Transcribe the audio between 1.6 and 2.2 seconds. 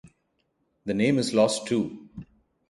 too.